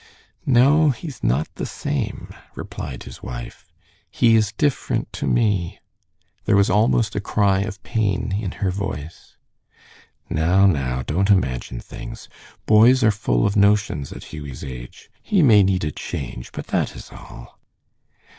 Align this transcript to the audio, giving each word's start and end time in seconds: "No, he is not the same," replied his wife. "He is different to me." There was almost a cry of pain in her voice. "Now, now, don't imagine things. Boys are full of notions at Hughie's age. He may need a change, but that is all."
"No, 0.47 0.89
he 0.89 1.07
is 1.09 1.23
not 1.23 1.47
the 1.53 1.65
same," 1.67 2.31
replied 2.55 3.03
his 3.03 3.21
wife. 3.21 3.71
"He 4.09 4.35
is 4.35 4.51
different 4.51 5.13
to 5.13 5.27
me." 5.27 5.77
There 6.45 6.55
was 6.55 6.71
almost 6.71 7.15
a 7.15 7.21
cry 7.21 7.59
of 7.59 7.83
pain 7.83 8.31
in 8.39 8.53
her 8.65 8.71
voice. 8.71 9.37
"Now, 10.27 10.65
now, 10.65 11.03
don't 11.03 11.29
imagine 11.29 11.79
things. 11.79 12.29
Boys 12.65 13.03
are 13.03 13.11
full 13.11 13.45
of 13.45 13.55
notions 13.55 14.11
at 14.11 14.33
Hughie's 14.33 14.63
age. 14.63 15.11
He 15.21 15.43
may 15.43 15.61
need 15.61 15.83
a 15.83 15.91
change, 15.91 16.51
but 16.51 16.65
that 16.73 16.95
is 16.95 17.11
all." 17.11 17.59